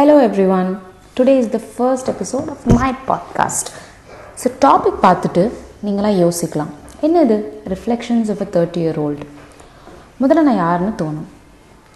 [0.00, 0.14] Hello
[0.58, 0.68] everyone
[1.16, 3.68] today is the first episode of my podcast
[4.42, 5.42] so topic பார்த்துட்டு
[5.86, 6.70] நீங்களாம் யோசிக்கலாம்.
[7.06, 7.36] என்னது?
[7.72, 9.26] Reflections of a thirty year old
[10.20, 11.26] முதல்ல நான் யாருன்னு தோணும்.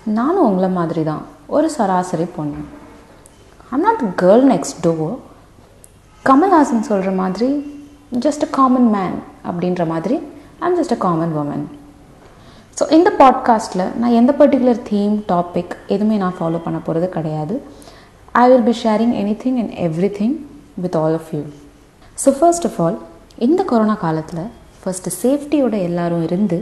[0.06, 2.60] நானும் உங்களை மாதிரி தான் ஒரு சராசரி பொண்ணு.
[3.72, 5.14] I'm not girl next door
[6.24, 7.48] Kamal Haasan சொல்கிற மாதிரி
[8.26, 9.16] ஜஸ்ட் அ காமன் மேன்
[9.50, 10.18] அப்படின்ற மாதிரி
[10.58, 11.64] I'm just a common woman
[12.78, 17.56] so இந்த பாட்காஸ்ட்டில் நான் எந்த பர்டிகுலர் தீம் டாபிக் எதுவுமே நான் ஃபாலோ பண்ண போகிறது கிடையாது.
[18.40, 19.12] I will be sharing
[19.42, 19.74] anything and
[20.16, 20.32] everything
[20.84, 21.42] with all of you
[22.22, 22.96] so first of all
[23.46, 24.40] இந்த கொரோனா காலத்தில்
[24.80, 26.58] ஃபஸ்ட்டு சேஃப்டியோட எல்லாரும் இருந்து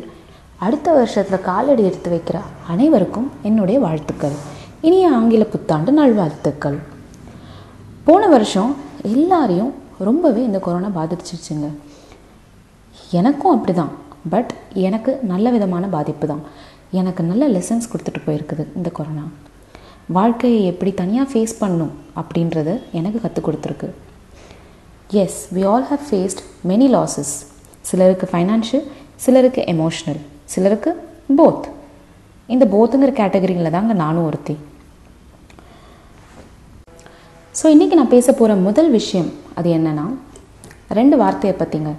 [0.67, 2.39] அடுத்த வருஷத்தில் காலடி எடுத்து வைக்கிற
[2.73, 4.35] அனைவருக்கும் என்னுடைய வாழ்த்துக்கள்.
[4.89, 6.77] இனிய ஆங்கில புத்தாண்டு நல்வாழ்த்துக்கள்.
[8.09, 8.75] போன வருஷம்
[9.13, 9.73] எல்லாரையும்
[10.09, 11.71] ரொம்பவே இந்த கொரோனா பாதிச்சிருச்சுங்க.
[13.21, 13.93] எனக்கும் அப்படி தான்
[14.35, 14.53] பட்
[14.89, 16.45] எனக்கு நல்ல விதமான பாதிப்பு தான்.
[17.01, 19.25] எனக்கு நல்ல லெசன்ஸ் கொடுத்துட்டு போயிருக்குது இந்த கொரோனா
[20.17, 23.89] வாழ்க்கையை எப்படி தனியாக ஃபேஸ் பண்ணும் அப்படின்றத எனக்கு கற்றுக் கொடுத்துருக்கு.
[25.23, 27.33] Yes we all have faced many losses
[27.91, 28.85] சிலருக்கு ஃபைனான்ஷியல்
[29.25, 30.21] சிலருக்கு எமோஷ்னல்
[30.53, 30.91] சிலருக்கு
[31.39, 31.67] போத்
[32.49, 34.55] இந்த போத்துங்கிற கேட்டகரியில் தாங்க நானும் ஒருத்தி.
[37.55, 40.07] ஸோ இன்றைக்கி நான் பேச போகிற முதல் விஷயம் அது என்னென்னா
[40.99, 41.91] ரெண்டு வார்த்தையை பற்றிங்க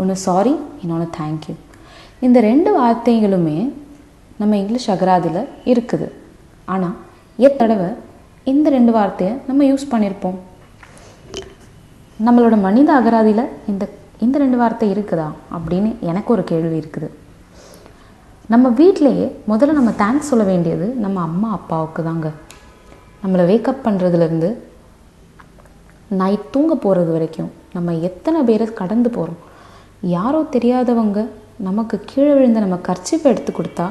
[0.00, 1.54] ஒன்று சாரி இன்னொன்று தேங்க்யூ
[2.26, 3.58] இந்த ரெண்டு வார்த்தைகளுமே
[4.40, 6.08] நம்ம இங்கிலீஷ் அகராதியில் இருக்குது.
[6.74, 6.96] ஆனால்
[7.46, 7.88] எத்தடவை
[8.52, 10.38] இந்த ரெண்டு வார்த்தையை நம்ம யூஸ் பண்ணியிருப்போம்
[12.26, 13.84] நம்மளோட மனித அகராதியில் இந்த
[14.24, 17.08] இந்த ரெண்டு வார்த்தை இருக்குதா அப்படின்னு எனக்கு ஒரு கேள்வி இருக்குது.
[18.52, 22.28] நம்ம வீட்டிலையே முதல்ல நம்ம தேங்க்ஸ் சொல்ல வேண்டியது நம்ம அம்மா அப்பாவுக்கு தாங்க.
[23.22, 24.50] நம்மளை வேக்கப் பண்ணுறதுலேருந்து
[26.20, 29.40] நைட் தூங்க போகிறது வரைக்கும் நம்ம எத்தனை பேரை கடந்து போகிறோம்
[30.16, 31.20] யாரோ தெரியாதவங்க
[31.68, 33.86] நமக்கு கீழே விழுந்த நம்ம கர்ச்சிப்பை எடுத்து கொடுத்தா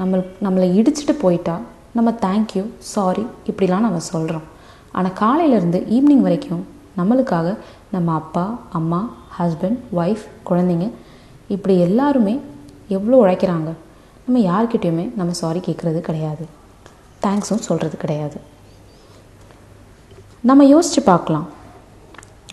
[0.00, 1.56] நம்ம நம்மளை இடிச்சிட்டு போயிட்டா
[1.96, 4.46] நம்ம தேங்க்யூ சாரி இப்படிலாம் நம்ம சொல்கிறோம்
[4.92, 6.62] ஆனால் காலையிலேருந்து ஈவினிங் வரைக்கும்
[6.96, 7.58] நம்மளுக்காக
[7.90, 8.44] நம்ம அப்பா
[8.78, 9.00] அம்மா
[9.38, 10.86] ஹஸ்பண்ட் ஒய்ஃப் குழந்தைங்க
[11.48, 12.34] இப்படி எல்லாருமே
[12.88, 13.70] எவ்வளோ உழைக்கிறாங்க?
[14.26, 16.44] நம்ம யார்கிட்டேயுமே நம்ம சாரி கேட்குறது கிடையாது.
[17.22, 18.38] தேங்க்ஸும் சொல்கிறது கிடையாது.
[20.50, 21.46] நம்ம யோசித்து பார்க்கலாம்.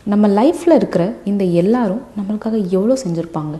[0.03, 3.56] நம்ம லைஃப்பில் இருக்கிற இந்த எல்லாரும் நம்மளுக்காக எவ்வளோ செஞ்சுருப்பாங்க?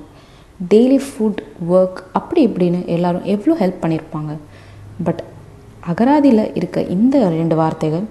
[0.74, 4.34] டெய்லி ஃபுட் ஒர்க் அப்படி இப்படின்னு எல்லோரும் எவ்வளோ ஹெல்ப் பண்ணியிருப்பாங்க
[5.04, 5.22] பட்
[5.92, 8.06] அகராதியில் இருக்க இந்த ரெண்டு வார்த்தைகள்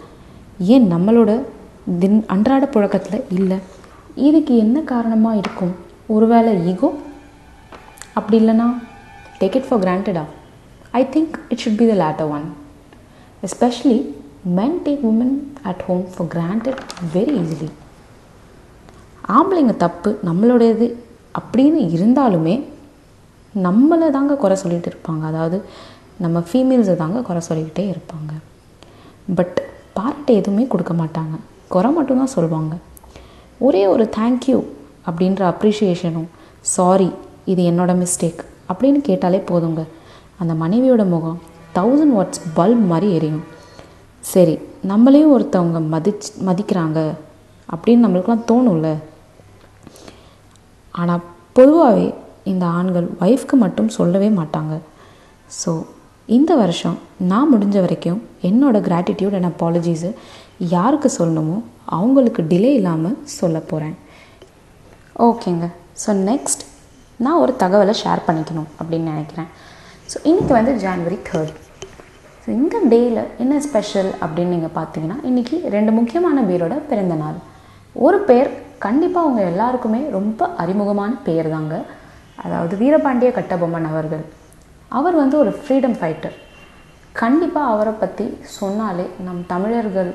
[0.75, 1.31] ஏன் நம்மளோட
[2.01, 3.59] தின் அன்றாட புழக்கத்தில் இல்லை?
[4.15, 5.75] இதுக்கு என்ன காரணமாக இருக்கும்?
[6.07, 6.89] ஒருவேளை ஈகோ
[8.15, 8.67] அப்படி இல்லைனா
[9.41, 10.25] take it for கிராண்டடா
[10.91, 12.47] I think it should be the later one
[13.43, 13.99] especially
[14.59, 16.81] men take women at home for granted
[17.15, 17.69] very easily
[19.37, 20.87] ஆம்பளைங்க தப்பு நம்மளுடையது
[21.39, 22.57] அப்படின்னு இருந்தாலுமே
[23.55, 25.25] நம்மளை தாங்க குறை சொல்லிகிட்டு இருப்பாங்க.
[25.27, 25.65] அதாவது
[26.25, 28.33] நம்ம ஃபீமேல்ஸை தாங்க குறை சொல்லிக்கிட்டே இருப்பாங்க.
[29.39, 29.59] பட்
[29.97, 31.35] பாராட்டு எதுவுமே கொடுக்க மாட்டாங்க.
[31.75, 32.75] குறை மட்டும்தான் சொல்லுவாங்க
[33.67, 34.59] ஒரே ஒரு தேங்க்யூ
[35.09, 36.29] அப்படின்ற அப்ரிஷியேஷனும்
[36.75, 37.09] சாரி
[37.53, 38.41] இது என்னோட மிஸ்டேக்
[38.71, 39.83] அப்படின்னு கேட்டாலே போதுங்க.
[40.41, 41.39] அந்த மனைவியோட முகம்
[41.79, 43.45] தௌசண்ட் வாட்ஸ் பல்ப் மாதிரி எரியும்.
[44.25, 44.55] சரி
[44.91, 46.99] நம்மளையும் ஒருத்தவங்க மதிச் மதிக்கிறாங்க
[47.75, 48.89] அப்படின்னு நம்மளுக்குலாம் தோணும்ல.
[51.01, 51.25] ஆனால்
[51.59, 52.07] பொதுவாகவே
[52.53, 54.75] இந்த ஆண்கள் ஒய்ஃப்க்கு மட்டும் சொல்லவே மாட்டாங்க.
[55.61, 55.73] ஸோ
[56.37, 56.97] இந்த வருஷம்
[57.31, 58.19] நான் முடிஞ்ச வரைக்கும்
[58.49, 60.11] என்னோடய கிராட்டிடியூட் அண்ட் அப்பாலஜிஸு
[60.73, 61.57] யாருக்கு சொல்லணுமோ
[61.97, 63.95] அவங்களுக்கு டிலே இல்லாமல் சொல்ல போகிறேன்
[65.27, 65.67] ஓகேங்க.
[66.03, 66.63] ஸோ நெக்ஸ்ட்
[67.25, 69.49] நான் ஒரு தகவலை ஷேர் பண்ணிக்கணும் அப்படின்னு நினைக்கிறேன்.
[70.11, 71.55] ஸோ இன்றைக்கி வந்து ஜான்வரி தேர்ட்
[72.43, 77.39] ஸோ இந்த டேயில் என்ன ஸ்பெஷல் அப்படின்னு நீங்கள் பார்த்தீங்கன்னா இன்றைக்கி ரெண்டு முக்கியமான பேரோட பிறந்த நாள்.
[78.07, 78.51] ஒரு பேர்
[78.87, 81.77] கண்டிப்பாக அவங்க எல்லாருக்குமே ரொம்ப அறிமுகமான பேர் தாங்க
[82.45, 84.25] அதாவது வீரபாண்டிய கட்டபொம்மன் அவர்கள்.
[84.89, 86.37] அவர் வந்து ஒரு ஃப்ரீடம் ஃபைட்டர்
[87.13, 88.27] கண்டிப்பாக அவரை பற்றி
[88.59, 90.11] சொன்னாலே நம் தமிழர்கள்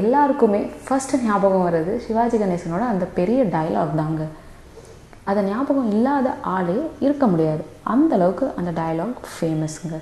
[0.00, 4.22] எல்லாருக்குமே ஃபஸ்ட்டு ஞாபகம் வர்றது சிவாஜி கணேசனோட அந்த பெரிய டயலாக் தாங்க.
[5.24, 7.64] அதை ஞாபகம் இல்லாத ஆளே இருக்க முடியாது.
[7.82, 9.96] அந்த அளவுக்கு அந்த டயலாக் ஃபேமஸுங்க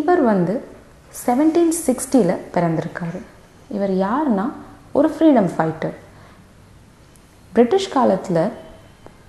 [0.00, 0.54] இவர் வந்து
[1.26, 3.20] செவன்டீன் சிக்ஸ்டியில் பிறந்திருக்காரு.
[3.76, 4.46] இவர் யாருன்னா
[4.92, 5.96] ஒரு ஃப்ரீடம் ஃபைட்டர்
[7.52, 8.42] பிரிட்டிஷ் காலத்தில்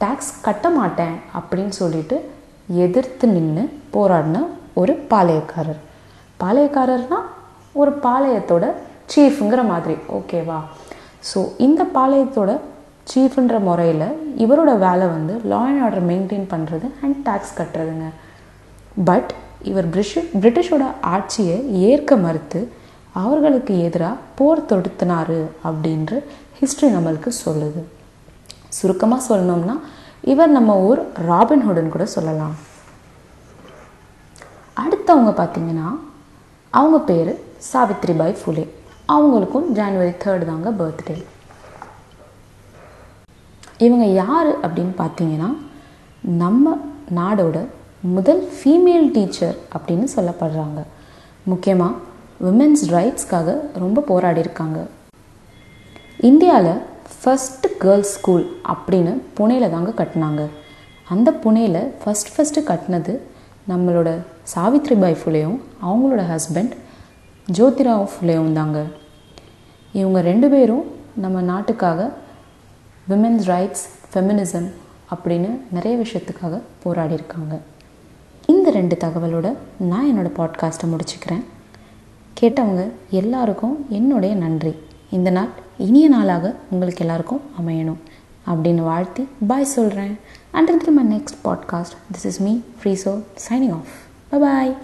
[0.03, 2.17] டேக்ஸ் கட்ட மாட்டேன் அப்படின்னு சொல்லிட்டு
[2.83, 3.63] எதிர்த்து நின்று
[3.95, 4.37] போராடின
[4.81, 5.81] ஒரு பாளையக்காரர்.
[6.41, 7.27] பாளையக்காரர்னால்
[7.81, 8.65] ஒரு பாளையத்தோட
[9.13, 9.95] சீஃபுங்கிற மாதிரி.
[10.17, 10.59] ஓகேவா
[11.29, 12.51] ஸோ இந்த பாளையத்தோட
[13.11, 14.07] சீஃப்ன்ற முறையில்
[14.43, 18.09] இவரோட வேலை வந்து லா அண்ட் ஆர்டர் மெயின்டைன் பண்ணுறது அண்ட் டேக்ஸ் கட்டுறதுங்க.
[19.09, 19.31] பட்
[19.69, 20.83] இவர் பிரிஷ் பிரிட்டிஷோட
[21.13, 21.57] ஆட்சியை
[21.89, 22.59] ஏற்க மறுத்து
[23.23, 25.39] அவர்களுக்கு எதிராக போர் தொடுத்தினாரு
[25.69, 26.17] அப்படின்று
[26.59, 27.81] ஹிஸ்ட்ரி நம்மளுக்கு சொல்லுது.
[28.77, 29.75] சுருக்கமாக சொல்லணும்னா
[30.21, 32.55] இவர் நம்ம ஊர் ராபின்ஹுடன் கூட சொல்லலாம்.
[34.83, 35.87] அடுத்தவங்க பார்த்தீங்கன்னா
[36.69, 37.31] அவங்க பேர்
[37.71, 38.65] சாவித்ரிபாய் ஃபுலே.
[39.13, 41.17] அவங்களுக்கும் ஜனவரி தேர்ட் தாங்க பர்த்டே
[43.85, 45.49] இவங்க யார் அப்படின்னு பார்த்தீங்கன்னா
[46.21, 46.75] நம்ம
[47.19, 47.57] நாடோட
[48.15, 50.79] முதல் ஃபீமேல் டீச்சர் அப்படின்னு சொல்லப்படுறாங்க.
[51.51, 51.95] முக்கியமாக
[52.45, 54.79] விமென்ஸ் ரைட்ஸ்க்காக ரொம்ப போராடி இருக்காங்க
[56.29, 60.47] இந்தியாவில் ஃபஸ்ட்டு கேர்ள்ஸ் ஸ்கூல் அப்படின்னு புனேயில் தாங்க கட்டினாங்க.
[61.09, 63.19] அந்த புனேயில் ஃபஸ்ட் ஃபஸ்ட்டு கட்டினது
[63.69, 64.21] நம்மளோட
[64.55, 66.71] சாவித்ரிபாய் ஃபுலேயும் அவங்களோட ஹஸ்பண்ட்
[67.51, 68.83] ஜோதிராவ் ஃபுலேயும் தாங்க.
[69.93, 70.85] இவங்க ரெண்டு பேரும்
[71.15, 72.11] நம்ம நாட்டுக்காக
[73.09, 74.71] விமென்ஸ் ரைட்ஸ் ஃபெமினிசம்
[75.15, 77.59] அப்படின்னு நிறைய விஷயத்துக்காக போராடி இருக்காங்க.
[78.45, 81.43] இந்த ரெண்டு தகவலோட நான் என்னோடய பாட்காஸ்ட்டை முடிச்சுக்கிறேன்.
[82.41, 84.75] கேட்டவங்க எல்லாருக்கும் என்னுடைய நன்றி.
[85.09, 88.01] இந்த நாள் இனிய நாளாக உங்களுக்கு எல்லாருக்கும் அமையணும்
[88.47, 90.13] அப்படின்னு வாழ்த்தி பாய் சொல்கிறேன்
[90.51, 93.13] and my next podcast this is me free so
[93.49, 93.93] signing off
[94.29, 94.75] bye